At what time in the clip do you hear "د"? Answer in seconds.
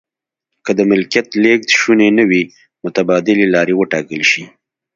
0.77-0.79